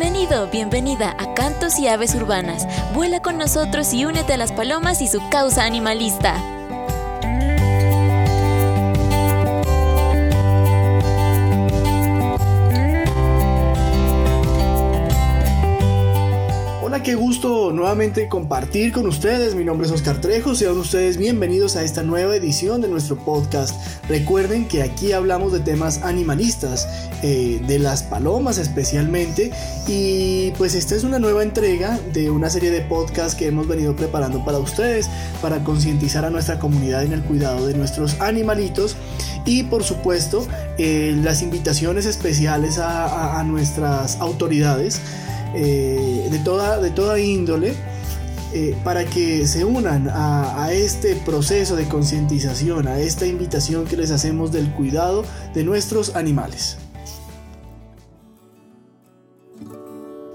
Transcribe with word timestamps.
Bienvenido, 0.00 0.46
bienvenida 0.46 1.14
a 1.18 1.34
Cantos 1.34 1.78
y 1.78 1.86
Aves 1.86 2.14
Urbanas. 2.14 2.66
Vuela 2.94 3.20
con 3.20 3.36
nosotros 3.36 3.92
y 3.92 4.06
únete 4.06 4.32
a 4.32 4.38
las 4.38 4.50
palomas 4.50 5.02
y 5.02 5.08
su 5.08 5.20
causa 5.28 5.64
animalista. 5.64 6.59
Qué 17.02 17.14
gusto 17.14 17.72
nuevamente 17.72 18.28
compartir 18.28 18.92
con 18.92 19.06
ustedes. 19.06 19.54
Mi 19.54 19.64
nombre 19.64 19.86
es 19.86 19.92
Oscar 19.92 20.20
Trejo. 20.20 20.54
Sean 20.54 20.76
ustedes 20.76 21.16
bienvenidos 21.16 21.76
a 21.76 21.82
esta 21.82 22.02
nueva 22.02 22.36
edición 22.36 22.82
de 22.82 22.88
nuestro 22.88 23.16
podcast. 23.16 23.74
Recuerden 24.08 24.68
que 24.68 24.82
aquí 24.82 25.12
hablamos 25.12 25.52
de 25.52 25.60
temas 25.60 26.02
animalistas, 26.02 26.86
eh, 27.22 27.62
de 27.66 27.78
las 27.78 28.02
palomas 28.02 28.58
especialmente. 28.58 29.50
Y 29.88 30.50
pues 30.58 30.74
esta 30.74 30.94
es 30.94 31.02
una 31.02 31.18
nueva 31.18 31.42
entrega 31.42 31.98
de 32.12 32.28
una 32.28 32.50
serie 32.50 32.70
de 32.70 32.82
podcasts 32.82 33.34
que 33.34 33.46
hemos 33.46 33.66
venido 33.66 33.96
preparando 33.96 34.44
para 34.44 34.58
ustedes, 34.58 35.08
para 35.40 35.64
concientizar 35.64 36.26
a 36.26 36.30
nuestra 36.30 36.58
comunidad 36.58 37.02
en 37.02 37.14
el 37.14 37.22
cuidado 37.22 37.66
de 37.66 37.74
nuestros 37.74 38.20
animalitos. 38.20 38.96
Y 39.46 39.62
por 39.62 39.84
supuesto, 39.84 40.46
eh, 40.76 41.16
las 41.22 41.40
invitaciones 41.40 42.04
especiales 42.04 42.78
a 42.78 43.42
nuestras 43.44 44.20
autoridades 44.20 45.00
eh, 45.54 46.28
de, 46.30 46.38
toda, 46.40 46.78
de 46.80 46.90
toda 46.90 47.18
índole 47.20 47.74
eh, 48.52 48.76
para 48.82 49.04
que 49.04 49.46
se 49.46 49.64
unan 49.64 50.08
a, 50.08 50.64
a 50.64 50.72
este 50.72 51.14
proceso 51.14 51.76
de 51.76 51.86
concientización, 51.86 52.88
a 52.88 52.98
esta 52.98 53.26
invitación 53.26 53.84
que 53.84 53.96
les 53.96 54.10
hacemos 54.10 54.50
del 54.50 54.72
cuidado 54.72 55.24
de 55.54 55.62
nuestros 55.62 56.16
animales. 56.16 56.76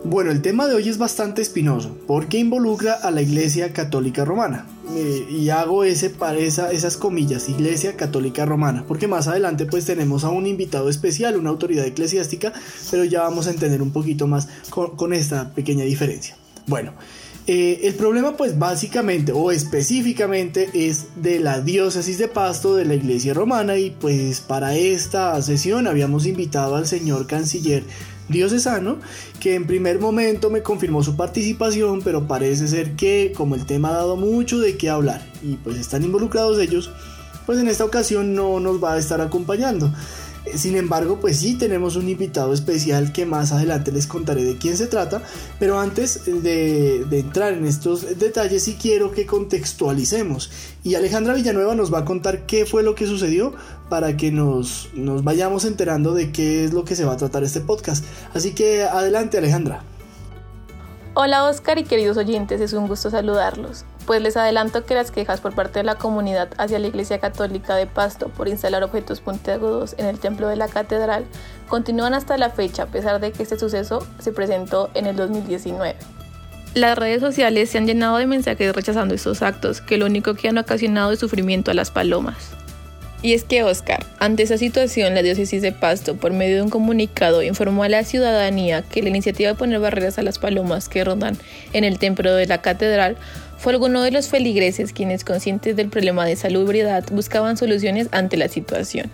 Bueno, 0.08 0.30
el 0.30 0.44
tema 0.44 0.68
de 0.68 0.76
hoy 0.76 0.88
es 0.88 1.00
bastante 1.00 1.42
espinoso 1.42 1.98
porque 2.06 2.38
involucra 2.38 2.94
a 2.94 3.10
la 3.10 3.24
Iglesia 3.24 3.74
Católica 3.74 4.24
Romana. 4.24 4.68
Eh, 4.96 5.26
y 5.32 5.50
hago 5.50 5.84
ese 5.84 6.12
para 6.12 6.38
esas 6.38 6.96
comillas, 6.96 7.50
Iglesia 7.50 7.98
Católica 7.98 8.46
Romana, 8.46 8.86
porque 8.88 9.08
más 9.08 9.28
adelante 9.28 9.66
pues 9.66 9.84
tenemos 9.86 10.24
a 10.24 10.30
un 10.30 10.46
invitado 10.46 10.90
especial, 10.90 11.38
una 11.38 11.50
autoridad 11.50 11.88
eclesiástica, 11.88 12.54
pero 12.92 13.04
ya 13.04 13.24
vamos 13.24 13.48
a 13.48 13.50
entender 13.50 13.82
un 13.82 13.90
poquito 13.90 14.28
más 14.28 14.48
con, 14.70 15.12
esta 15.12 15.50
pequeña 15.56 15.86
diferencia. 15.86 16.38
Bueno, 16.68 16.94
eh, 17.48 17.80
el 17.84 17.96
problema 17.96 18.38
pues 18.38 18.60
básicamente 18.60 19.32
o 19.32 19.52
específicamente 19.52 20.70
es 20.76 21.08
de 21.16 21.40
la 21.40 21.62
diócesis 21.62 22.20
de 22.20 22.28
Pasto 22.28 22.76
de 22.76 22.86
la 22.86 22.94
Iglesia 22.94 23.34
Romana 23.34 23.76
y 23.78 23.90
pues 23.90 24.40
para 24.42 24.76
esta 24.76 25.42
sesión 25.42 25.88
habíamos 25.88 26.28
invitado 26.28 26.76
al 26.76 26.86
señor 26.86 27.26
canciller 27.26 27.84
diocesano, 28.30 28.98
que 29.40 29.56
en 29.56 29.68
primer 29.68 30.00
momento 30.00 30.50
me 30.50 30.62
confirmó 30.64 31.04
su 31.04 31.16
participación, 31.16 32.02
pero 32.02 32.28
parece 32.28 32.68
ser 32.68 32.96
que 32.96 33.34
como 33.36 33.56
el 33.56 33.66
tema 33.66 33.90
ha 33.90 33.94
dado 33.94 34.16
mucho 34.16 34.60
de 34.60 34.78
qué 34.78 34.90
hablar 34.90 35.22
y 35.44 35.56
pues 35.56 35.78
están 35.78 36.04
involucrados 36.04 36.60
ellos, 36.60 36.92
pues 37.46 37.60
en 37.60 37.68
esta 37.68 37.86
ocasión 37.86 38.34
no 38.34 38.60
nos 38.60 38.84
va 38.84 38.94
a 38.94 38.98
estar 38.98 39.22
acompañando. 39.22 39.92
Sin 40.54 40.76
embargo, 40.76 41.20
pues 41.20 41.40
sí 41.40 41.56
tenemos 41.56 41.96
un 41.96 42.08
invitado 42.08 42.54
especial 42.54 43.12
que 43.12 43.26
más 43.26 43.52
adelante 43.52 43.92
les 43.92 44.08
contaré 44.08 44.44
de 44.44 44.58
quién 44.58 44.78
se 44.78 44.88
trata, 44.88 45.22
pero 45.60 45.80
antes 45.80 46.26
de, 46.26 47.06
entrar 47.12 47.54
en 47.54 47.66
estos 47.66 48.20
detalles 48.20 48.64
sí 48.64 48.78
quiero 48.80 49.12
que 49.12 49.26
contextualicemos 49.26 50.52
y 50.84 50.96
Alejandra 50.96 51.34
Villanueva 51.34 51.76
nos 51.76 51.94
va 51.94 52.00
a 52.00 52.06
contar 52.06 52.46
qué 52.46 52.66
fue 52.66 52.84
lo 52.84 52.96
que 52.96 53.08
sucedió 53.08 53.54
para 53.90 54.18
que 54.18 54.32
nos, 54.32 54.90
nos 54.94 55.24
vayamos 55.24 55.66
enterando 55.66 56.14
de 56.14 56.32
qué 56.32 56.64
es 56.64 56.74
lo 56.74 56.86
que 56.86 56.96
se 56.96 57.06
va 57.06 57.14
a 57.14 57.18
tratar 57.18 57.44
este 57.44 57.62
podcast. 57.62 58.06
Así 58.34 58.52
que 58.54 58.84
adelante 58.84 59.38
Alejandra. 59.38 59.84
Hola 61.16 61.46
Oscar 61.46 61.78
y 61.78 61.86
queridos 61.86 62.18
oyentes, 62.18 62.62
es 62.62 62.74
un 62.74 62.88
gusto 62.88 63.10
saludarlos. 63.10 63.86
Pues 64.06 64.22
les 64.22 64.38
adelanto 64.38 64.86
que 64.86 64.94
las 64.94 65.12
quejas 65.12 65.42
por 65.42 65.56
parte 65.56 65.80
de 65.80 65.84
la 65.84 65.96
comunidad 65.96 66.50
hacia 66.58 66.80
la 66.80 66.88
Iglesia 66.88 67.20
Católica 67.20 67.76
de 67.76 67.88
Pasto 67.88 68.30
por 68.30 68.48
instalar 68.48 68.84
objetos 68.84 69.20
puntiagudos 69.20 69.96
en 69.98 70.06
el 70.06 70.20
templo 70.20 70.48
de 70.48 70.56
la 70.56 70.68
catedral 70.68 71.26
continúan 71.68 72.14
hasta 72.14 72.38
la 72.38 72.52
fecha 72.52 72.84
a 72.84 72.88
pesar 72.88 73.20
de 73.20 73.32
que 73.32 73.44
este 73.44 73.58
suceso 73.58 74.06
se 74.20 74.32
presentó 74.32 74.92
en 74.94 75.08
el 75.08 75.16
2019. 75.16 75.96
Las 76.76 76.98
redes 76.98 77.22
sociales 77.22 77.70
se 77.70 77.78
han 77.78 77.88
llenado 77.88 78.18
de 78.18 78.28
mensajes 78.28 78.76
rechazando 78.76 79.16
estos 79.16 79.42
actos, 79.42 79.80
que 79.80 79.98
lo 79.98 80.06
único 80.06 80.36
que 80.36 80.50
han 80.50 80.58
ocasionado 80.58 81.12
es 81.14 81.20
sufrimiento 81.20 81.72
a 81.72 81.74
las 81.74 81.90
palomas. 81.90 82.52
Y 83.26 83.34
es 83.34 83.44
que 83.44 83.64
Oscar, 83.64 84.06
ante 84.20 84.44
esa 84.44 84.60
situación, 84.60 85.16
la 85.16 85.24
diócesis 85.24 85.64
de 85.64 85.72
Pasto, 85.72 86.16
por 86.16 86.32
medio 86.32 86.58
de 86.58 86.62
un 86.62 86.70
comunicado, 86.70 87.42
informó 87.42 87.82
a 87.82 87.90
la 87.90 88.04
ciudadanía 88.04 88.84
que 88.84 89.02
la 89.02 89.10
iniciativa 89.10 89.50
de 89.50 89.56
poner 89.56 89.80
barreras 89.80 90.20
a 90.20 90.22
las 90.22 90.38
palomas 90.38 90.90
que 90.90 91.04
rondan 91.04 91.36
en 91.74 91.86
el 91.86 91.98
templo 91.98 92.36
de 92.36 92.46
la 92.46 92.62
catedral 92.62 93.18
fue 93.58 93.74
alguno 93.74 94.04
de 94.04 94.12
los 94.12 94.28
feligreses 94.28 94.94
quienes, 94.94 95.24
conscientes 95.24 95.76
del 95.76 95.90
problema 95.90 96.24
de 96.24 96.36
salubridad, 96.36 97.04
buscaban 97.12 97.58
soluciones 97.58 98.10
ante 98.12 98.38
la 98.38 98.48
situación. 98.48 99.10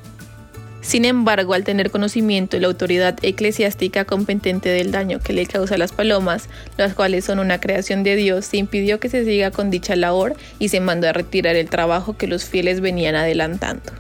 Sin 0.82 1.06
embargo, 1.06 1.54
al 1.54 1.64
tener 1.64 1.92
conocimiento 1.92 2.60
la 2.60 2.68
autoridad 2.68 3.18
eclesiástica 3.22 4.06
competente 4.06 4.70
del 4.70 4.92
daño 4.92 5.20
que 5.20 5.32
le 5.32 5.46
causa 5.46 5.76
a 5.76 5.78
las 5.78 5.92
palomas, 5.92 6.50
las 6.76 6.96
cuales 6.96 7.24
son 7.24 7.38
una 7.38 7.60
creación 7.60 8.04
de 8.04 8.16
Dios, 8.16 8.46
se 8.46 8.58
impidió 8.58 9.00
que 9.00 9.10
se 9.10 9.24
siga 9.24 9.52
con 9.52 9.70
dicha 9.70 9.96
labor 9.96 10.36
y 10.58 10.70
se 10.70 10.80
mandó 10.80 11.08
a 11.08 11.14
retirar 11.14 11.56
el 11.56 11.70
trabajo 11.70 12.18
que 12.18 12.28
los 12.28 12.46
fieles 12.46 12.82
venían 12.82 13.16
adelantando. 13.16 13.92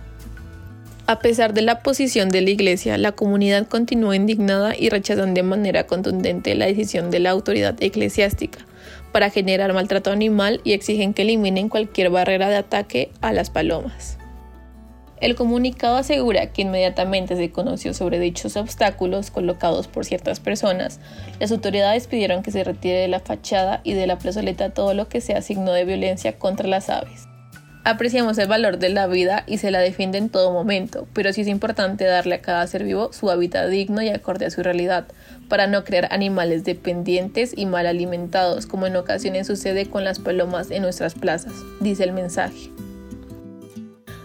A 1.05 1.19
pesar 1.19 1.53
de 1.53 1.61
la 1.61 1.81
posición 1.81 2.29
de 2.29 2.41
la 2.41 2.49
Iglesia, 2.49 2.97
la 2.97 3.11
comunidad 3.11 3.67
continuó 3.67 4.13
indignada 4.13 4.73
y 4.77 4.89
rechazan 4.89 5.33
de 5.33 5.43
manera 5.43 5.85
contundente 5.85 6.55
la 6.55 6.65
decisión 6.65 7.11
de 7.11 7.19
la 7.19 7.31
autoridad 7.31 7.75
eclesiástica 7.81 8.59
para 9.11 9.29
generar 9.29 9.73
maltrato 9.73 10.11
animal 10.11 10.61
y 10.63 10.73
exigen 10.73 11.13
que 11.13 11.23
eliminen 11.23 11.69
cualquier 11.69 12.09
barrera 12.09 12.49
de 12.49 12.55
ataque 12.55 13.11
a 13.21 13.33
las 13.33 13.49
palomas. 13.49 14.20
El 15.21 15.35
comunicado 15.35 15.97
asegura 15.97 16.47
que 16.47 16.63
inmediatamente 16.63 17.35
se 17.35 17.51
conoció 17.51 17.93
sobre 17.93 18.19
dichos 18.19 18.57
obstáculos 18.57 19.29
colocados 19.29 19.87
por 19.87 20.03
ciertas 20.03 20.39
personas, 20.39 20.99
las 21.39 21.51
autoridades 21.51 22.07
pidieron 22.07 22.41
que 22.41 22.49
se 22.49 22.63
retire 22.63 22.97
de 22.97 23.07
la 23.07 23.19
fachada 23.19 23.81
y 23.83 23.93
de 23.93 24.07
la 24.07 24.17
plazoleta 24.17 24.71
todo 24.71 24.95
lo 24.95 25.07
que 25.07 25.21
sea 25.21 25.43
signo 25.43 25.73
de 25.73 25.85
violencia 25.85 26.39
contra 26.39 26.67
las 26.67 26.89
aves. 26.89 27.27
Apreciamos 27.83 28.37
el 28.39 28.47
valor 28.47 28.79
de 28.79 28.89
la 28.89 29.05
vida 29.05 29.43
y 29.45 29.59
se 29.59 29.69
la 29.69 29.79
defiende 29.79 30.17
en 30.17 30.29
todo 30.29 30.51
momento, 30.51 31.07
pero 31.13 31.33
sí 31.33 31.41
es 31.41 31.47
importante 31.47 32.05
darle 32.05 32.35
a 32.35 32.41
cada 32.41 32.65
ser 32.65 32.83
vivo 32.83 33.13
su 33.13 33.29
hábitat 33.29 33.69
digno 33.69 34.01
y 34.01 34.09
acorde 34.09 34.47
a 34.47 34.51
su 34.51 34.63
realidad, 34.63 35.05
para 35.49 35.67
no 35.67 35.83
crear 35.83 36.07
animales 36.11 36.63
dependientes 36.63 37.53
y 37.55 37.67
mal 37.67 37.85
alimentados, 37.85 38.65
como 38.65 38.87
en 38.87 38.95
ocasiones 38.95 39.45
sucede 39.45 39.87
con 39.87 40.03
las 40.03 40.19
palomas 40.19 40.71
en 40.71 40.81
nuestras 40.81 41.13
plazas, 41.13 41.53
dice 41.79 42.03
el 42.03 42.13
mensaje. 42.13 42.71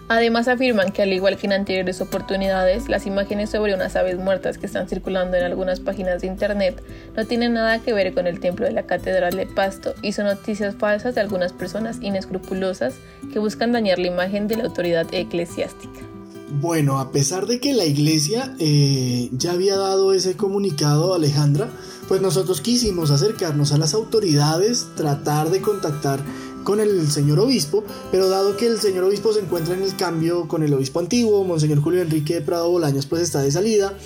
Además 0.09 0.47
afirman 0.47 0.93
que 0.93 1.01
al 1.01 1.11
igual 1.11 1.37
que 1.37 1.47
en 1.47 1.53
anteriores 1.53 1.99
oportunidades, 1.99 2.87
las 2.87 3.05
imágenes 3.05 3.49
sobre 3.49 3.73
unas 3.73 3.97
aves 3.97 4.17
muertas 4.17 4.57
que 4.57 4.65
están 4.65 4.87
circulando 4.87 5.35
en 5.35 5.43
algunas 5.43 5.81
páginas 5.81 6.21
de 6.21 6.27
internet 6.27 6.81
no 7.15 7.25
tienen 7.25 7.53
nada 7.53 7.79
que 7.79 7.91
ver 7.91 8.13
con 8.13 8.25
el 8.25 8.39
templo 8.39 8.65
de 8.65 8.71
la 8.71 8.83
Catedral 8.83 9.35
de 9.35 9.47
Pasto 9.47 9.95
y 10.01 10.13
son 10.13 10.25
noticias 10.25 10.75
falsas 10.75 11.15
de 11.15 11.21
algunas 11.21 11.51
personas 11.51 11.97
inescrupulosas 12.01 12.95
que 13.33 13.39
buscan 13.39 13.73
dañar 13.73 13.99
la 13.99 14.07
imagen 14.07 14.47
de 14.47 14.55
la 14.55 14.63
autoridad 14.63 15.07
eclesiástica. 15.11 15.99
Bueno, 16.49 16.99
a 16.99 17.11
pesar 17.11 17.45
de 17.45 17.59
que 17.59 17.73
la 17.73 17.83
iglesia 17.83 18.55
eh, 18.59 19.27
ya 19.33 19.51
había 19.51 19.75
dado 19.75 20.13
ese 20.13 20.37
comunicado, 20.37 21.13
Alejandra, 21.13 21.69
pues 22.07 22.21
nosotros 22.21 22.61
quisimos 22.61 23.11
acercarnos 23.11 23.73
a 23.73 23.77
las 23.77 23.93
autoridades, 23.93 24.87
tratar 24.95 25.49
de 25.49 25.59
contactar 25.59 26.21
con 26.67 26.81
el 26.81 27.09
señor 27.09 27.39
obispo, 27.39 27.85
pero 28.11 28.27
dado 28.27 28.57
que 28.57 28.67
el 28.67 28.77
señor 28.81 29.05
obispo 29.05 29.31
se 29.31 29.39
encuentra 29.39 29.73
en 29.73 29.83
el 29.83 29.95
cambio 29.95 30.49
con 30.49 30.63
el 30.63 30.73
obispo 30.73 30.99
antiguo, 30.99 31.45
Monseñor 31.45 31.79
Julio 31.79 32.01
Enrique 32.01 32.41
Prado 32.41 32.69
Bolaños, 32.69 33.05
pues 33.05 33.21
está 33.21 33.41
de 33.41 33.53
salida. 33.53 33.97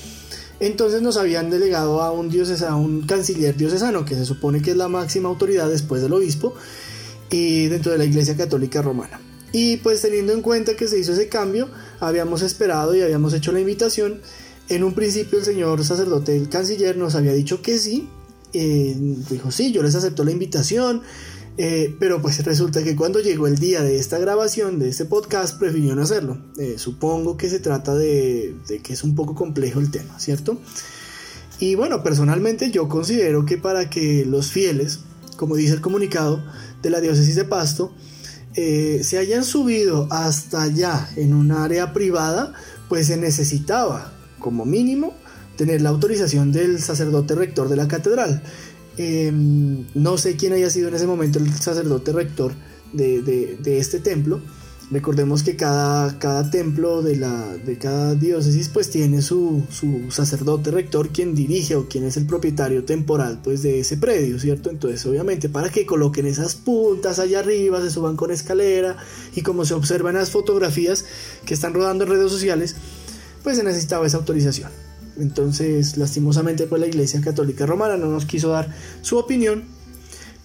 Entonces 0.60 1.02
nos 1.02 1.18
habían 1.18 1.50
delegado 1.50 2.04
a 2.04 2.12
un, 2.12 2.30
diocesano, 2.30 2.76
a 2.76 2.78
un 2.78 3.02
canciller 3.08 3.58
diocesano, 3.58 4.06
que 4.06 4.14
se 4.14 4.26
supone 4.26 4.62
que 4.62 4.70
es 4.70 4.78
la 4.78 4.88
máxima 4.88 5.28
autoridad 5.28 5.72
después 5.72 6.04
del 6.04 6.14
obispo, 6.14 6.54
y 7.32 7.66
dentro 7.66 7.94
de 7.94 7.98
la 7.98 8.06
Iglesia 8.06 8.38
Católica 8.38 8.84
Romana. 8.84 9.20
Y 9.52 9.78
pues 9.78 10.04
teniendo 10.04 10.32
en 10.32 10.44
cuenta 10.44 10.76
que 10.76 10.88
se 10.88 11.00
hizo 11.00 11.14
ese 11.14 11.30
cambio, 11.30 11.68
habíamos 12.00 12.44
esperado 12.44 12.94
y 12.94 13.02
habíamos 13.02 13.34
hecho 13.34 13.52
la 13.52 13.60
invitación. 13.60 14.22
En 14.70 14.84
un 14.84 14.94
principio 14.94 15.40
el 15.40 15.46
señor 15.46 15.84
sacerdote, 15.84 16.38
el 16.38 16.48
canciller, 16.48 16.96
nos 16.96 17.16
había 17.16 17.34
dicho 17.34 17.64
que 17.64 17.80
sí. 17.80 18.08
Eh, 18.54 18.96
dijo, 19.32 19.50
sí, 19.50 19.72
yo 19.72 19.82
les 19.82 19.96
acepto 19.96 20.24
la 20.24 20.30
invitación. 20.30 21.02
Eh, 21.58 21.96
pero 22.00 22.22
pues 22.22 22.44
resulta 22.46 22.84
que 22.84 22.96
cuando 22.96 23.20
llegó 23.20 23.48
el 23.48 23.58
día 23.58 23.82
de 23.82 23.98
esta 23.98 24.18
grabación, 24.18 24.80
de 24.80 24.90
este 24.90 25.06
podcast, 25.06 25.60
prefirió 25.60 25.96
no 25.96 26.04
hacerlo. 26.04 26.38
Eh, 26.58 26.76
supongo 26.78 27.38
que 27.38 27.50
se 27.50 27.60
trata 27.60 27.94
de, 27.96 28.56
que 28.84 28.94
es 28.94 29.04
un 29.04 29.16
poco 29.16 29.36
complejo 29.36 29.80
el 29.80 29.92
tema, 29.92 30.20
¿cierto? 30.20 30.60
Y 31.60 31.76
bueno, 31.76 32.04
personalmente 32.04 32.72
yo 32.72 32.88
considero 32.88 33.46
que 33.46 33.58
para 33.58 33.90
que 33.90 34.26
los 34.26 34.52
fieles, 34.52 35.02
como 35.38 35.56
dice 35.56 35.74
el 35.74 35.82
comunicado 35.82 36.44
de 36.82 36.90
la 36.90 37.02
diócesis 37.02 37.36
de 37.36 37.44
Pasto, 37.44 37.94
eh, 38.56 39.02
se 39.04 39.18
hayan 39.18 39.44
subido 39.44 40.08
hasta 40.10 40.64
allá 40.64 41.10
en 41.16 41.34
un 41.34 41.52
área 41.52 41.94
privada, 41.94 42.54
pues 42.90 43.08
se 43.08 43.18
necesitaba, 43.18 44.14
como 44.40 44.66
mínimo, 44.66 45.14
tener 45.56 45.82
la 45.82 45.90
autorización 45.90 46.52
del 46.52 46.82
sacerdote 46.82 47.36
rector 47.36 47.70
de 47.70 47.76
la 47.76 47.88
catedral. 47.88 48.42
Em, 49.04 49.88
no 49.96 50.16
sé 50.20 50.36
quién 50.36 50.54
haya 50.54 50.70
sido 50.70 50.90
en 50.90 50.94
ese 50.94 51.08
momento 51.08 51.40
el 51.40 51.52
sacerdote 51.56 52.12
rector 52.12 52.54
de, 52.94 53.58
este 53.66 54.00
templo. 54.00 54.40
Recordemos 54.92 55.42
que 55.42 55.56
cada, 55.56 56.52
templo 56.52 57.02
de, 57.02 57.78
cada 57.80 58.14
diócesis 58.14 58.70
pues 58.70 58.92
tiene 58.92 59.24
su, 59.24 59.64
sacerdote 60.10 60.70
rector 60.70 61.10
quien 61.10 61.34
dirige 61.34 61.76
o 61.78 61.88
quien 61.88 62.04
es 62.04 62.16
el 62.16 62.28
propietario 62.28 62.84
temporal 62.84 63.40
pues 63.44 63.64
de 63.64 63.80
ese 63.80 63.98
predio, 63.98 64.38
¿cierto? 64.38 64.70
Entonces 64.70 65.04
obviamente 65.08 65.50
para 65.50 65.72
que 65.72 65.88
coloquen 65.88 66.28
esas 66.28 66.54
puntas 66.54 67.18
allá 67.18 67.40
arriba, 67.40 67.82
se 67.82 67.90
suban 67.90 68.16
con 68.16 68.30
escalera 68.30 68.98
y 69.36 69.42
como 69.42 69.66
se 69.66 69.74
observan 69.74 70.14
las 70.14 70.30
fotografías 70.30 71.06
que 71.44 71.56
están 71.56 71.74
rodando 71.74 72.04
en 72.04 72.12
redes 72.12 72.32
sociales, 72.32 72.76
pues 73.42 73.58
se 73.58 73.64
necesitaba 73.64 74.06
esa 74.06 74.18
autorización. 74.18 74.91
Entonces, 75.22 75.98
lastimosamente, 75.98 76.68
pues 76.68 76.82
la 76.82 76.88
Iglesia 76.88 77.22
Católica 77.22 77.66
Romana 77.66 77.98
no 77.98 78.08
nos 78.08 78.26
quiso 78.26 78.50
dar 78.50 78.74
su 79.02 79.18
opinión, 79.18 79.64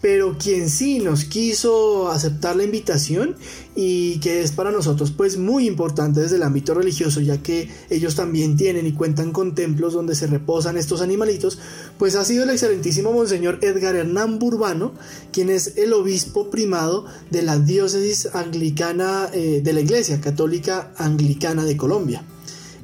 pero 0.00 0.36
quien 0.38 0.68
sí 0.68 0.98
nos 0.98 1.24
quiso 1.24 2.10
aceptar 2.10 2.54
la 2.54 2.64
invitación 2.64 3.34
y 3.74 4.20
que 4.20 4.42
es 4.42 4.52
para 4.52 4.70
nosotros 4.70 5.10
pues 5.10 5.36
muy 5.36 5.66
importante 5.66 6.20
desde 6.20 6.36
el 6.36 6.42
ámbito 6.42 6.74
religioso 6.74 7.20
ya 7.20 7.42
que 7.42 7.70
ellos 7.90 8.14
también 8.14 8.56
tienen 8.56 8.86
y 8.86 8.92
cuentan 8.92 9.32
con 9.32 9.54
templos 9.54 9.94
donde 9.94 10.14
se 10.14 10.26
reposan 10.26 10.76
estos 10.76 11.00
animalitos 11.00 11.58
pues 11.98 12.14
ha 12.14 12.24
sido 12.24 12.44
el 12.44 12.50
excelentísimo 12.50 13.12
monseñor 13.12 13.58
Edgar 13.62 13.96
Hernán 13.96 14.38
Burbano 14.38 14.92
quien 15.32 15.50
es 15.50 15.76
el 15.76 15.92
obispo 15.92 16.50
primado 16.50 17.06
de 17.30 17.42
la 17.42 17.58
diócesis 17.58 18.28
anglicana 18.34 19.28
eh, 19.32 19.60
de 19.64 19.72
la 19.72 19.80
iglesia 19.80 20.20
católica 20.20 20.92
anglicana 20.98 21.64
de 21.64 21.76
Colombia 21.76 22.24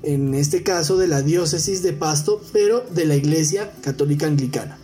en 0.03 0.35
este 0.35 0.63
caso 0.63 0.97
de 0.97 1.07
la 1.07 1.23
diócesis 1.23 1.83
de 1.83 1.93
Pasto, 1.93 2.41
pero 2.53 2.81
de 2.91 3.05
la 3.05 3.17
Iglesia 3.17 3.73
Católica 3.83 4.27
Anglicana. 4.27 4.79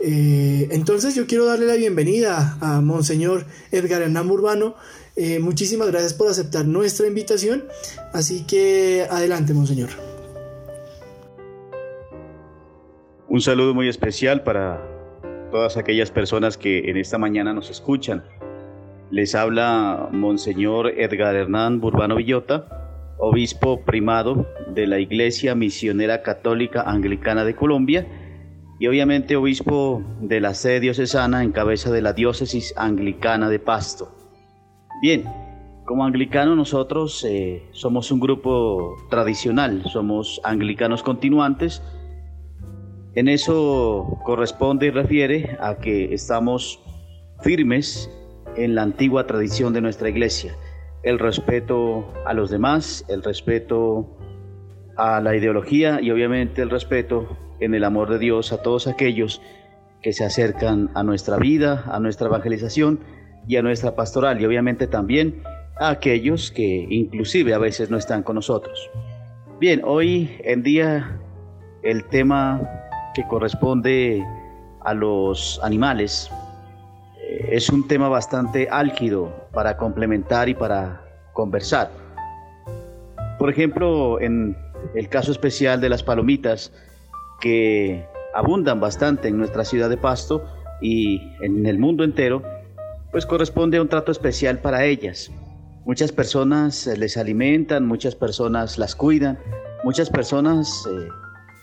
Eh, 0.00 0.68
entonces 0.72 1.14
yo 1.14 1.26
quiero 1.26 1.44
darle 1.44 1.66
la 1.66 1.74
bienvenida 1.74 2.56
a 2.60 2.80
Monseñor 2.80 3.46
Edgar 3.70 4.02
Hernán 4.02 4.30
Urbano. 4.30 4.74
Eh, 5.14 5.38
muchísimas 5.38 5.88
gracias 5.88 6.14
por 6.14 6.28
aceptar 6.28 6.66
nuestra 6.66 7.06
invitación. 7.06 7.64
Así 8.12 8.44
que 8.44 9.06
adelante, 9.10 9.54
Monseñor. 9.54 9.90
Un 13.28 13.40
saludo 13.40 13.74
muy 13.74 13.88
especial 13.88 14.42
para 14.42 14.82
todas 15.50 15.76
aquellas 15.76 16.10
personas 16.10 16.56
que 16.56 16.90
en 16.90 16.96
esta 16.96 17.18
mañana 17.18 17.52
nos 17.52 17.70
escuchan. 17.70 18.24
Les 19.10 19.34
habla 19.34 20.08
Monseñor 20.10 20.88
Edgar 20.98 21.36
Hernán 21.36 21.80
Burbano 21.80 22.16
Villota 22.16 22.81
obispo 23.24 23.82
primado 23.82 24.48
de 24.74 24.88
la 24.88 24.98
Iglesia 24.98 25.54
Misionera 25.54 26.22
Católica 26.22 26.82
Anglicana 26.82 27.44
de 27.44 27.54
Colombia 27.54 28.04
y 28.80 28.88
obviamente 28.88 29.36
obispo 29.36 30.02
de 30.20 30.40
la 30.40 30.54
sede 30.54 30.80
diocesana 30.80 31.44
en 31.44 31.52
cabeza 31.52 31.92
de 31.92 32.02
la 32.02 32.14
diócesis 32.14 32.74
anglicana 32.76 33.48
de 33.48 33.60
Pasto. 33.60 34.12
Bien, 35.00 35.22
como 35.84 36.04
anglicano 36.04 36.56
nosotros 36.56 37.24
eh, 37.24 37.62
somos 37.70 38.10
un 38.10 38.18
grupo 38.18 38.96
tradicional, 39.08 39.84
somos 39.84 40.40
anglicanos 40.42 41.04
continuantes. 41.04 41.80
En 43.14 43.28
eso 43.28 44.18
corresponde 44.24 44.86
y 44.86 44.90
refiere 44.90 45.56
a 45.60 45.76
que 45.76 46.12
estamos 46.12 46.80
firmes 47.40 48.10
en 48.56 48.74
la 48.74 48.82
antigua 48.82 49.28
tradición 49.28 49.72
de 49.72 49.80
nuestra 49.80 50.08
iglesia 50.08 50.56
el 51.02 51.18
respeto 51.18 52.12
a 52.26 52.32
los 52.34 52.50
demás, 52.50 53.04
el 53.08 53.22
respeto 53.22 54.16
a 54.96 55.20
la 55.20 55.36
ideología 55.36 56.00
y 56.00 56.10
obviamente 56.10 56.62
el 56.62 56.70
respeto 56.70 57.36
en 57.60 57.74
el 57.74 57.84
amor 57.84 58.10
de 58.10 58.18
Dios 58.18 58.52
a 58.52 58.62
todos 58.62 58.86
aquellos 58.86 59.40
que 60.00 60.12
se 60.12 60.24
acercan 60.24 60.90
a 60.94 61.02
nuestra 61.02 61.36
vida, 61.36 61.84
a 61.86 62.00
nuestra 62.00 62.26
evangelización 62.26 63.00
y 63.46 63.56
a 63.56 63.62
nuestra 63.62 63.94
pastoral 63.94 64.40
y 64.40 64.44
obviamente 64.44 64.86
también 64.86 65.42
a 65.78 65.90
aquellos 65.90 66.50
que 66.50 66.86
inclusive 66.90 67.54
a 67.54 67.58
veces 67.58 67.90
no 67.90 67.96
están 67.96 68.22
con 68.22 68.36
nosotros. 68.36 68.90
Bien, 69.60 69.80
hoy 69.84 70.30
en 70.44 70.62
día 70.62 71.18
el 71.82 72.04
tema 72.08 72.60
que 73.14 73.26
corresponde 73.26 74.24
a 74.80 74.94
los 74.94 75.60
animales 75.62 76.30
es 77.52 77.68
un 77.68 77.86
tema 77.86 78.08
bastante 78.08 78.68
álgido 78.70 79.30
para 79.52 79.76
complementar 79.76 80.48
y 80.48 80.54
para 80.54 81.04
conversar. 81.34 81.90
Por 83.38 83.50
ejemplo, 83.50 84.18
en 84.22 84.56
el 84.94 85.10
caso 85.10 85.32
especial 85.32 85.78
de 85.82 85.90
las 85.90 86.02
palomitas, 86.02 86.72
que 87.42 88.06
abundan 88.32 88.80
bastante 88.80 89.28
en 89.28 89.36
nuestra 89.36 89.66
ciudad 89.66 89.90
de 89.90 89.98
Pasto 89.98 90.42
y 90.80 91.20
en 91.42 91.66
el 91.66 91.78
mundo 91.78 92.04
entero, 92.04 92.42
pues 93.10 93.26
corresponde 93.26 93.76
a 93.76 93.82
un 93.82 93.88
trato 93.88 94.12
especial 94.12 94.60
para 94.60 94.86
ellas. 94.86 95.30
Muchas 95.84 96.10
personas 96.10 96.86
les 96.86 97.18
alimentan, 97.18 97.84
muchas 97.84 98.14
personas 98.14 98.78
las 98.78 98.96
cuidan, 98.96 99.38
muchas 99.84 100.08
personas 100.08 100.86
eh, 100.90 101.08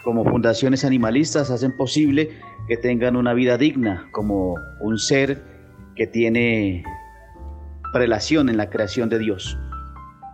como 0.04 0.24
fundaciones 0.24 0.86
animalistas 0.86 1.50
hacen 1.50 1.76
posible 1.76 2.30
que 2.68 2.78
tengan 2.78 3.16
una 3.16 3.34
vida 3.34 3.58
digna 3.58 4.08
como 4.12 4.54
un 4.82 5.00
ser 5.00 5.49
que 6.00 6.08
tiene 6.08 6.86
relación 7.94 8.48
en 8.48 8.56
la 8.56 8.70
creación 8.70 9.10
de 9.10 9.20
Dios. 9.20 9.60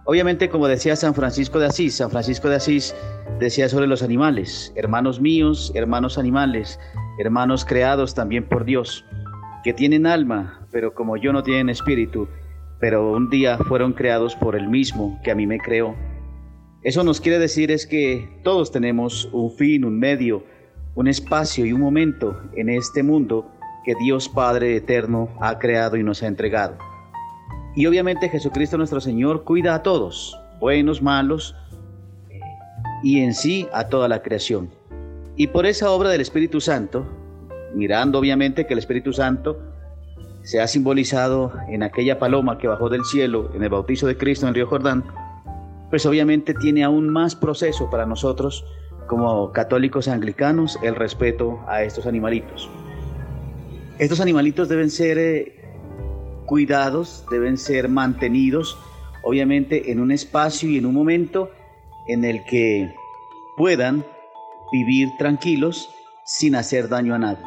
Obviamente, 0.06 0.48
como 0.48 0.68
decía 0.68 0.96
San 0.96 1.16
Francisco 1.16 1.58
de 1.58 1.66
Asís, 1.66 1.96
San 1.96 2.12
Francisco 2.12 2.50
de 2.50 2.58
Asís 2.58 2.96
decía 3.40 3.68
sobre 3.68 3.88
los 3.88 4.04
animales, 4.04 4.72
hermanos 4.76 5.20
míos, 5.20 5.72
hermanos 5.74 6.20
animales, 6.20 6.80
hermanos 7.18 7.66
creados 7.66 8.14
también 8.14 8.48
por 8.48 8.64
Dios, 8.64 9.06
que 9.64 9.74
tienen 9.74 10.06
alma, 10.06 10.68
pero 10.72 10.94
como 10.94 11.18
yo 11.18 11.34
no 11.34 11.42
tienen 11.42 11.70
espíritu, 11.70 12.28
pero 12.80 13.14
un 13.14 13.32
día 13.32 13.58
fueron 13.58 13.94
creados 13.94 14.36
por 14.36 14.56
el 14.56 14.68
mismo 14.68 15.20
que 15.24 15.32
a 15.32 15.36
mí 15.36 15.48
me 15.48 15.58
creó. 15.58 15.96
Eso 16.84 17.04
nos 17.04 17.20
quiere 17.20 17.40
decir 17.40 17.72
es 17.72 17.88
que 17.88 18.40
todos 18.44 18.72
tenemos 18.72 19.28
un 19.34 19.50
fin, 19.50 19.84
un 19.84 19.98
medio, 19.98 20.44
un 20.94 21.08
espacio 21.08 21.66
y 21.66 21.74
un 21.74 21.82
momento 21.82 22.40
en 22.56 22.70
este 22.70 23.02
mundo 23.02 23.52
que 23.86 23.96
Dios 23.96 24.28
Padre 24.28 24.76
Eterno 24.76 25.30
ha 25.40 25.60
creado 25.60 25.96
y 25.96 26.04
nos 26.04 26.24
ha 26.24 26.28
entregado. 26.28 26.78
Y 27.76 27.86
obviamente 27.86 28.30
Jesucristo 28.30 28.78
nuestro 28.78 29.00
Señor 29.00 29.44
cuida 29.44 29.76
a 29.76 29.84
todos, 29.84 30.38
buenos, 30.60 31.02
malos, 31.02 31.56
y 33.04 33.20
en 33.20 33.34
sí 33.34 33.68
a 33.72 33.88
toda 33.88 34.08
la 34.08 34.24
creación. 34.24 34.72
Y 35.36 35.48
por 35.48 35.66
esa 35.66 35.92
obra 35.92 36.10
del 36.10 36.22
Espíritu 36.22 36.62
Santo, 36.62 37.06
mirando 37.76 38.18
obviamente 38.18 38.66
que 38.66 38.74
el 38.74 38.80
Espíritu 38.80 39.14
Santo 39.14 39.60
se 40.44 40.62
ha 40.62 40.68
simbolizado 40.68 41.54
en 41.68 41.84
aquella 41.84 42.18
paloma 42.18 42.58
que 42.58 42.68
bajó 42.68 42.90
del 42.90 43.04
cielo 43.04 43.52
en 43.54 43.64
el 43.64 43.70
bautizo 43.70 44.08
de 44.08 44.18
Cristo 44.18 44.46
en 44.46 44.50
el 44.50 44.56
río 44.56 44.68
Jordán, 44.68 45.04
pues 45.90 46.06
obviamente 46.06 46.54
tiene 46.54 46.84
aún 46.84 47.10
más 47.10 47.36
proceso 47.36 47.90
para 47.90 48.06
nosotros 48.06 48.66
como 49.08 49.52
católicos 49.52 50.08
anglicanos 50.08 50.80
el 50.82 50.96
respeto 50.96 51.60
a 51.68 51.84
estos 51.84 52.08
animalitos. 52.08 52.70
Estos 53.98 54.20
animalitos 54.20 54.68
deben 54.68 54.92
ser 54.92 55.18
eh, 55.18 55.56
cuidados, 56.46 57.26
deben 57.32 57.58
ser 57.58 57.88
mantenidos, 57.88 58.78
obviamente 59.24 59.90
en 59.92 60.02
un 60.02 60.12
espacio 60.12 60.70
y 60.70 60.78
en 60.78 60.86
un 60.86 60.94
momento 60.94 61.50
en 62.08 62.26
el 62.26 62.44
que 62.44 62.94
puedan 63.56 64.06
vivir 64.74 65.08
tranquilos 65.18 65.90
sin 66.26 66.56
hacer 66.56 66.90
daño 66.90 67.16
a 67.16 67.20
nadie. 67.20 67.46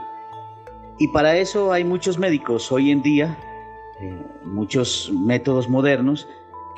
Y 0.98 1.08
para 1.08 1.36
eso 1.36 1.70
hay 1.70 1.84
muchos 1.84 2.18
médicos 2.18 2.72
hoy 2.72 2.92
en 2.92 3.02
día, 3.02 3.38
eh, 4.00 4.22
muchos 4.44 5.12
métodos 5.12 5.68
modernos 5.68 6.26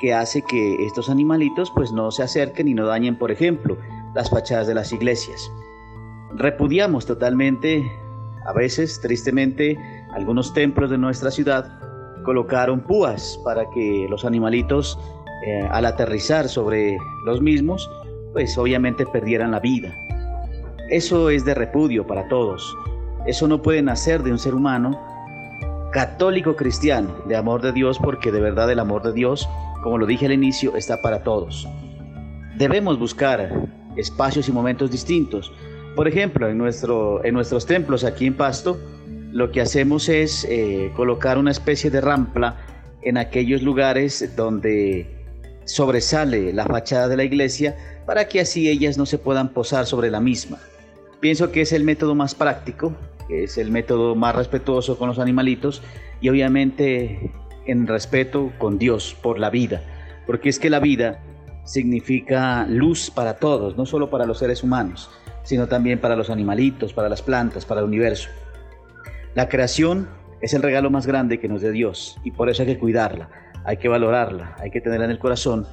que 0.01 0.13
hace 0.13 0.41
que 0.41 0.85
estos 0.85 1.09
animalitos 1.09 1.71
pues 1.73 1.93
no 1.93 2.11
se 2.11 2.23
acerquen 2.23 2.67
y 2.67 2.73
no 2.73 2.85
dañen, 2.87 3.17
por 3.17 3.31
ejemplo, 3.31 3.77
las 4.13 4.29
fachadas 4.29 4.67
de 4.67 4.73
las 4.73 4.91
iglesias. 4.91 5.49
Repudiamos 6.35 7.05
totalmente 7.05 7.89
a 8.45 8.53
veces, 8.53 8.99
tristemente, 9.01 9.77
algunos 10.13 10.53
templos 10.53 10.89
de 10.89 10.97
nuestra 10.97 11.31
ciudad 11.31 11.79
colocaron 12.23 12.81
púas 12.81 13.39
para 13.43 13.63
que 13.73 14.07
los 14.09 14.25
animalitos 14.25 14.97
eh, 15.45 15.67
al 15.71 15.85
aterrizar 15.85 16.47
sobre 16.49 16.97
los 17.25 17.41
mismos, 17.41 17.89
pues 18.33 18.57
obviamente 18.57 19.05
perdieran 19.05 19.51
la 19.51 19.59
vida. 19.59 19.95
Eso 20.89 21.29
es 21.29 21.45
de 21.45 21.53
repudio 21.53 22.05
para 22.05 22.27
todos. 22.27 22.75
Eso 23.25 23.47
no 23.47 23.61
puede 23.61 23.81
nacer 23.81 24.23
de 24.23 24.31
un 24.31 24.39
ser 24.39 24.53
humano 24.53 24.99
católico 25.91 26.55
cristiano, 26.55 27.13
de 27.27 27.35
amor 27.35 27.61
de 27.61 27.71
Dios, 27.71 27.99
porque 27.99 28.31
de 28.31 28.39
verdad 28.39 28.71
el 28.71 28.79
amor 28.79 29.03
de 29.03 29.13
Dios, 29.13 29.47
como 29.83 29.97
lo 29.97 30.05
dije 30.05 30.25
al 30.25 30.31
inicio, 30.31 30.75
está 30.75 31.01
para 31.01 31.23
todos. 31.23 31.67
Debemos 32.57 32.97
buscar 32.97 33.67
espacios 33.95 34.47
y 34.47 34.51
momentos 34.51 34.91
distintos 34.91 35.51
por 35.95 36.07
ejemplo, 36.07 36.49
en, 36.49 36.57
nuestro, 36.57 37.23
en 37.25 37.33
nuestros 37.33 37.65
templos 37.65 38.03
aquí 38.03 38.25
en 38.25 38.35
Pasto, 38.35 38.79
lo 39.31 39.51
que 39.51 39.61
hacemos 39.61 40.09
es 40.09 40.45
eh, 40.49 40.91
colocar 40.95 41.37
una 41.37 41.51
especie 41.51 41.89
de 41.89 42.01
rampla 42.01 42.57
en 43.01 43.17
aquellos 43.17 43.61
lugares 43.61 44.35
donde 44.35 45.09
sobresale 45.65 46.53
la 46.53 46.65
fachada 46.65 47.07
de 47.07 47.17
la 47.17 47.23
iglesia 47.23 47.75
para 48.05 48.27
que 48.27 48.41
así 48.41 48.69
ellas 48.69 48.97
no 48.97 49.05
se 49.05 49.17
puedan 49.17 49.49
posar 49.49 49.85
sobre 49.85 50.09
la 50.09 50.19
misma. 50.19 50.59
Pienso 51.19 51.51
que 51.51 51.61
es 51.61 51.71
el 51.71 51.83
método 51.83 52.15
más 52.15 52.35
práctico, 52.35 52.93
es 53.29 53.57
el 53.57 53.71
método 53.71 54.15
más 54.15 54.35
respetuoso 54.35 54.97
con 54.97 55.07
los 55.07 55.19
animalitos 55.19 55.81
y 56.19 56.29
obviamente 56.29 57.31
en 57.65 57.87
respeto 57.87 58.51
con 58.57 58.77
Dios 58.77 59.15
por 59.21 59.39
la 59.39 59.49
vida, 59.49 59.81
porque 60.25 60.49
es 60.49 60.59
que 60.59 60.69
la 60.69 60.79
vida 60.79 61.23
significa 61.63 62.65
luz 62.67 63.11
para 63.11 63.37
todos, 63.37 63.77
no 63.77 63.85
solo 63.85 64.09
para 64.09 64.25
los 64.25 64.39
seres 64.39 64.63
humanos, 64.63 65.09
sino 65.43 65.67
también 65.67 65.99
para 65.99 66.15
los 66.15 66.29
animalitos, 66.29 66.93
para 66.93 67.09
las 67.09 67.21
plantas, 67.21 67.65
para 67.65 67.81
el 67.81 67.87
universo. 67.87 68.29
La 69.33 69.49
creación 69.49 70.09
es 70.41 70.53
el 70.53 70.61
regalo 70.61 70.89
más 70.89 71.07
grande 71.07 71.39
que 71.39 71.47
nos 71.47 71.61
dé 71.61 71.71
Dios 71.71 72.19
y 72.23 72.31
por 72.31 72.49
eso 72.49 72.63
hay 72.63 72.67
que 72.67 72.79
cuidarla, 72.79 73.29
hay 73.63 73.77
que 73.77 73.87
valorarla, 73.87 74.55
hay 74.59 74.71
que 74.71 74.81
tenerla 74.81 75.05
en 75.05 75.11
el 75.11 75.19
corazón 75.19 75.67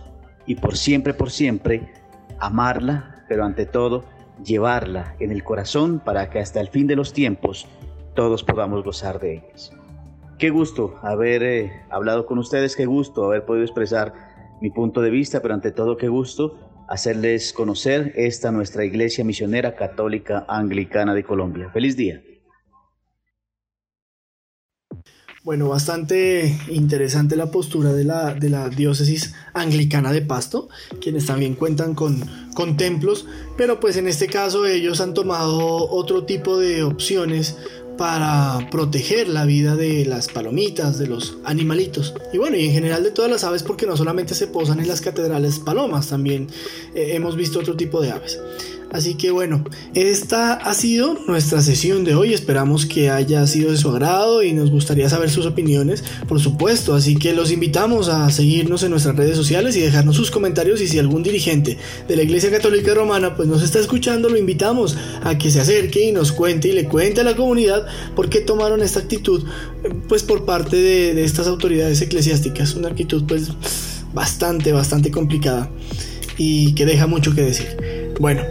y 0.46 0.54
por 0.54 0.76
siempre, 0.76 1.14
por 1.14 1.30
siempre, 1.30 1.92
amarla, 2.38 3.24
pero 3.28 3.44
ante 3.44 3.66
todo, 3.66 4.04
llevarla 4.44 5.14
en 5.18 5.32
el 5.32 5.42
corazón 5.42 6.00
para 6.00 6.30
que 6.30 6.38
hasta 6.38 6.60
el 6.60 6.68
fin 6.68 6.86
de 6.86 6.96
los 6.96 7.12
tiempos 7.12 7.66
todos 8.14 8.44
podamos 8.44 8.84
gozar 8.84 9.18
de 9.18 9.34
ellas. 9.34 9.72
Qué 10.38 10.50
gusto 10.50 10.94
haber 11.02 11.42
eh, 11.42 11.72
hablado 11.90 12.24
con 12.24 12.38
ustedes, 12.38 12.76
qué 12.76 12.86
gusto 12.86 13.24
haber 13.24 13.44
podido 13.44 13.64
expresar 13.64 14.14
mi 14.60 14.70
punto 14.70 15.00
de 15.00 15.10
vista, 15.10 15.40
pero 15.40 15.54
ante 15.54 15.72
todo 15.72 15.96
qué 15.96 16.08
gusto 16.08 16.67
hacerles 16.88 17.52
conocer 17.52 18.12
esta 18.16 18.50
nuestra 18.50 18.84
iglesia 18.84 19.24
misionera 19.24 19.76
católica 19.76 20.44
anglicana 20.48 21.14
de 21.14 21.24
Colombia. 21.24 21.70
Feliz 21.72 21.96
día. 21.96 22.22
Bueno, 25.44 25.68
bastante 25.68 26.58
interesante 26.68 27.34
la 27.34 27.50
postura 27.50 27.92
de 27.92 28.04
la, 28.04 28.34
de 28.34 28.50
la 28.50 28.68
diócesis 28.68 29.34
anglicana 29.54 30.12
de 30.12 30.20
Pasto, 30.20 30.68
quienes 31.00 31.24
también 31.24 31.54
cuentan 31.54 31.94
con, 31.94 32.20
con 32.54 32.76
templos, 32.76 33.26
pero 33.56 33.80
pues 33.80 33.96
en 33.96 34.08
este 34.08 34.26
caso 34.26 34.66
ellos 34.66 35.00
han 35.00 35.14
tomado 35.14 35.88
otro 35.90 36.24
tipo 36.24 36.58
de 36.58 36.82
opciones 36.82 37.56
para 37.98 38.70
proteger 38.70 39.28
la 39.28 39.44
vida 39.44 39.76
de 39.76 40.06
las 40.06 40.28
palomitas, 40.28 40.98
de 40.98 41.08
los 41.08 41.36
animalitos. 41.44 42.14
Y 42.32 42.38
bueno, 42.38 42.56
y 42.56 42.66
en 42.66 42.72
general 42.72 43.02
de 43.02 43.10
todas 43.10 43.30
las 43.30 43.44
aves 43.44 43.62
porque 43.62 43.86
no 43.86 43.96
solamente 43.96 44.34
se 44.34 44.46
posan 44.46 44.80
en 44.80 44.88
las 44.88 45.02
catedrales 45.02 45.58
palomas, 45.58 46.08
también 46.08 46.48
eh, 46.94 47.10
hemos 47.14 47.36
visto 47.36 47.58
otro 47.58 47.76
tipo 47.76 48.00
de 48.00 48.12
aves. 48.12 48.38
Así 48.90 49.14
que 49.14 49.30
bueno, 49.30 49.64
esta 49.94 50.54
ha 50.54 50.72
sido 50.72 51.18
nuestra 51.26 51.60
sesión 51.60 52.04
de 52.04 52.14
hoy. 52.14 52.32
Esperamos 52.32 52.86
que 52.86 53.10
haya 53.10 53.46
sido 53.46 53.70
de 53.70 53.76
su 53.76 53.90
agrado 53.90 54.42
y 54.42 54.52
nos 54.54 54.70
gustaría 54.70 55.10
saber 55.10 55.28
sus 55.28 55.44
opiniones, 55.44 56.02
por 56.26 56.40
supuesto. 56.40 56.94
Así 56.94 57.16
que 57.16 57.34
los 57.34 57.52
invitamos 57.52 58.08
a 58.08 58.30
seguirnos 58.30 58.82
en 58.82 58.90
nuestras 58.90 59.14
redes 59.16 59.36
sociales 59.36 59.76
y 59.76 59.80
dejarnos 59.80 60.16
sus 60.16 60.30
comentarios. 60.30 60.80
Y 60.80 60.88
si 60.88 60.98
algún 60.98 61.22
dirigente 61.22 61.76
de 62.06 62.16
la 62.16 62.22
Iglesia 62.22 62.50
Católica 62.50 62.94
Romana 62.94 63.36
pues 63.36 63.46
nos 63.46 63.62
está 63.62 63.78
escuchando, 63.78 64.30
lo 64.30 64.38
invitamos 64.38 64.96
a 65.22 65.36
que 65.36 65.50
se 65.50 65.60
acerque 65.60 66.06
y 66.06 66.12
nos 66.12 66.32
cuente 66.32 66.68
y 66.68 66.72
le 66.72 66.86
cuente 66.86 67.20
a 67.20 67.24
la 67.24 67.36
comunidad 67.36 67.86
por 68.16 68.30
qué 68.30 68.40
tomaron 68.40 68.82
esta 68.82 69.00
actitud 69.00 69.44
pues 70.08 70.22
por 70.22 70.46
parte 70.46 70.76
de, 70.76 71.14
de 71.14 71.24
estas 71.24 71.46
autoridades 71.46 72.00
eclesiásticas. 72.00 72.74
Una 72.74 72.88
actitud 72.88 73.24
pues 73.28 73.50
bastante, 74.14 74.72
bastante 74.72 75.10
complicada 75.10 75.70
y 76.38 76.72
que 76.74 76.86
deja 76.86 77.06
mucho 77.06 77.34
que 77.34 77.42
decir. 77.42 77.66
Bueno, 78.18 78.42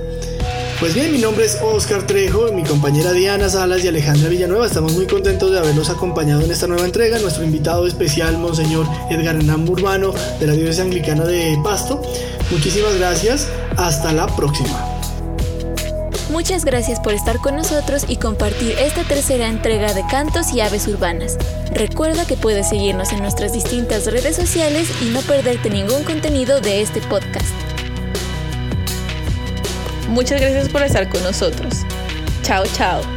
pues 0.80 0.94
bien, 0.94 1.12
mi 1.12 1.18
nombre 1.18 1.46
es 1.46 1.58
Oscar 1.62 2.06
Trejo, 2.06 2.52
mi 2.52 2.64
compañera 2.64 3.12
Diana 3.12 3.50
Salas 3.50 3.84
y 3.84 3.88
Alejandra 3.88 4.30
Villanueva. 4.30 4.68
Estamos 4.68 4.94
muy 4.94 5.08
contentos 5.08 5.52
de 5.52 5.60
haberlos 5.60 5.90
acompañado 5.90 6.42
en 6.42 6.52
esta 6.52 6.68
nueva 6.68 6.86
entrega. 6.86 7.18
Nuestro 7.20 7.44
invitado 7.44 7.88
especial, 7.88 8.38
Monseñor 8.38 8.86
Edgar 9.10 9.36
Hernán 9.36 9.68
Urbano, 9.68 10.14
de 10.40 10.48
la 10.48 10.54
Diócesis 10.54 10.82
Anglicana 10.82 11.26
de 11.26 11.58
Pasto. 11.64 12.02
Muchísimas 12.52 12.96
gracias. 12.96 13.48
Hasta 13.76 14.14
la 14.14 14.28
próxima. 14.28 14.98
Muchas 16.30 16.66
gracias 16.66 17.00
por 17.00 17.14
estar 17.14 17.40
con 17.40 17.56
nosotros 17.56 18.06
y 18.08 18.18
compartir 18.18 18.76
esta 18.78 19.04
tercera 19.04 19.48
entrega 19.48 19.94
de 19.94 20.04
Cantos 20.12 20.54
y 20.54 20.62
Aves 20.62 20.88
Urbanas. 20.88 21.38
Recuerda 21.74 22.26
que 22.26 22.38
puedes 22.38 22.70
seguirnos 22.70 23.12
en 23.14 23.22
nuestras 23.22 23.54
distintas 23.54 24.06
redes 24.06 24.36
sociales 24.36 24.90
y 25.02 25.06
no 25.06 25.22
perderte 25.22 25.70
ningún 25.70 26.04
contenido 26.04 26.62
de 26.62 26.82
este 26.82 27.02
podcast. 27.02 27.67
Muchas 30.08 30.40
gracias 30.40 30.70
por 30.70 30.82
estar 30.84 31.08
con 31.10 31.22
nosotros. 31.24 31.84
Chao, 32.44 32.64
chao. 32.74 33.17